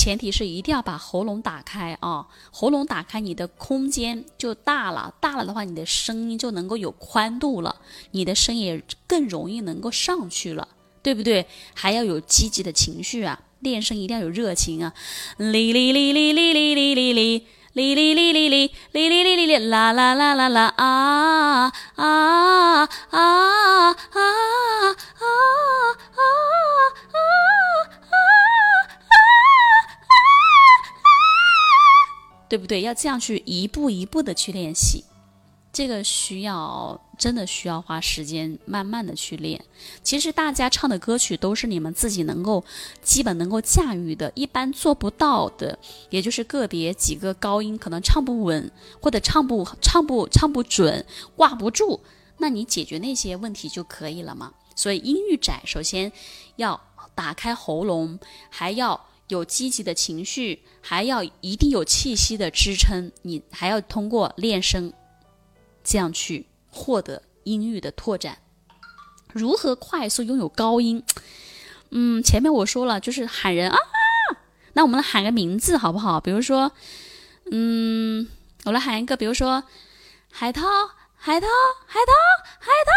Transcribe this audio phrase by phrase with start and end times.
[0.00, 7.76] 前提是一定要把喉咙打开啊，喉咙打开，你的空间就大了，大了的话，你的声音就能够有宽度了，
[8.12, 10.68] 你的声也更容易能够上去了，
[11.02, 11.44] 对不对？
[11.74, 14.94] 还要有积极的情绪啊，练声一定要有热情啊，
[15.36, 17.46] 哩哩哩哩哩哩哩哩哩。
[17.72, 24.19] 哩哩哩哩哩哩哩哩哩哩啦啦啦啦啦啊啊啊啊
[32.50, 32.82] 对不对？
[32.82, 35.04] 要这样去一步一步的去练习。
[35.72, 39.64] 这个需要真的需要花时间，慢慢的去练。
[40.02, 42.64] 其实大家唱的歌曲都是你们自己能够
[43.02, 45.78] 基本能够驾驭的，一般做不到的，
[46.10, 48.68] 也就是个别几个高音可能唱不稳，
[49.00, 51.06] 或者唱不唱不唱不准，
[51.36, 52.00] 挂不住，
[52.38, 54.52] 那你解决那些问题就可以了嘛。
[54.74, 56.10] 所以音域窄，首先
[56.56, 56.80] 要
[57.14, 59.00] 打开喉咙，还要
[59.30, 64.92] 有积极的情绪，还要一定有气息的支撑，你还要通过练声。
[65.82, 68.38] 这样去获得音域的拓展，
[69.32, 71.02] 如何快速拥有高音？
[71.90, 73.78] 嗯，前面我说了，就是喊人啊，
[74.74, 76.20] 那我们来喊个名字好不好？
[76.20, 76.72] 比如说，
[77.50, 78.28] 嗯，
[78.64, 79.64] 我来喊一个，比如说
[80.30, 80.62] 海涛，
[81.16, 81.46] 海涛，
[81.86, 82.12] 海涛，
[82.58, 82.92] 海涛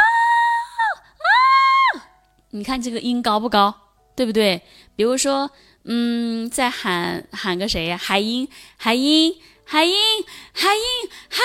[2.00, 2.06] 啊！
[2.50, 3.74] 你看这个音高不高？
[4.16, 4.62] 对不对？
[4.96, 5.50] 比如说，
[5.86, 7.98] 嗯，再喊喊个谁呀？
[7.98, 9.36] 海英，海英，
[9.66, 9.94] 海英，
[10.54, 11.42] 海英，海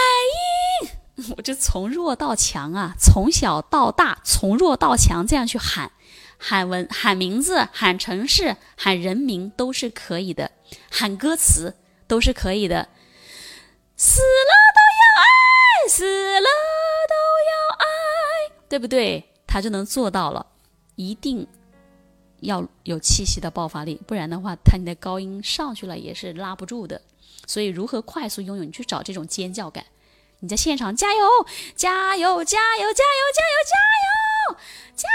[0.84, 0.90] 英。
[1.36, 5.90] 我就从弱到强啊，从小到大，从弱到强，这样去喊，
[6.38, 10.52] 喊文，喊名字，喊城市，喊人名都是可以的，
[10.88, 11.74] 喊歌词
[12.06, 12.88] 都是可以的。
[13.96, 16.04] 死了都要爱，死
[16.40, 16.48] 了
[17.08, 17.14] 都
[17.50, 19.24] 要爱，对不对？
[19.44, 20.46] 他就能做到了，
[20.94, 21.48] 一定
[22.40, 27.00] 要有气息的爆发力，不然的话，他你的高音上去了也是拉不住的。
[27.46, 28.64] 所以，如何快速拥有？
[28.64, 29.84] 你去找这种尖叫感。
[30.40, 31.24] 你在现场加油，
[31.74, 34.58] 加油，加油，加油，加油，加油，
[34.94, 35.08] 加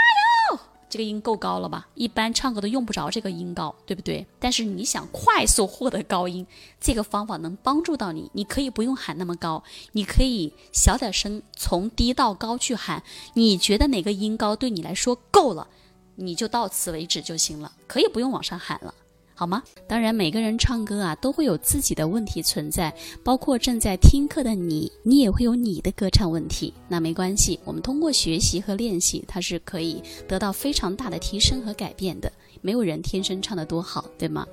[0.56, 0.60] 油！
[0.90, 1.88] 这个音够高了吧？
[1.96, 4.26] 一般唱歌都用不着这个音高，对不对？
[4.40, 6.46] 但是你想快速获得高音，
[6.80, 8.30] 这个方法能帮助到你。
[8.34, 9.64] 你可以不用喊那么高，
[9.94, 13.02] 你可以小点声，从低到高去喊。
[13.34, 15.68] 你觉得哪个音高对你来说够了，
[16.16, 18.94] 你就到此为止就行了，可以不用往上喊了。
[19.36, 19.64] 好吗？
[19.88, 26.74] 当然，每个人唱歌啊，都会有自己的问题存在，包括正在听课的你，你也会有你的歌唱问题。
[26.88, 32.32] 那没关系，我们通过学习和练习，它是可以得到非常大的提升和改变的。
[32.62, 34.48] 没有人天生唱得多好，对吗？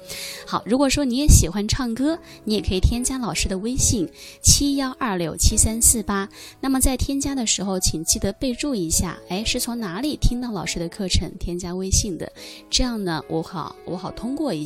[0.45, 4.09] 好，如果说你也喜欢唱歌，你也可以添加老师的微信
[4.43, 6.29] 七幺二六七三四八。
[6.61, 12.33] 那么在添加的时候，请记得备注一下，哎，是从哪里听到老师的课程添加微信的？
[12.69, 14.65] 这样呢，我好我好通过一